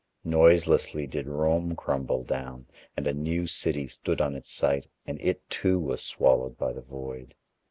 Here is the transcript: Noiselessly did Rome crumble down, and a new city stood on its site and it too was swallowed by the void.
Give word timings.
Noiselessly 0.25 1.05
did 1.05 1.27
Rome 1.27 1.75
crumble 1.75 2.23
down, 2.23 2.65
and 2.97 3.05
a 3.05 3.13
new 3.13 3.45
city 3.45 3.87
stood 3.87 4.19
on 4.19 4.33
its 4.35 4.51
site 4.51 4.87
and 5.05 5.21
it 5.21 5.47
too 5.47 5.77
was 5.79 6.01
swallowed 6.01 6.57
by 6.57 6.73
the 6.73 6.81
void. 6.81 7.35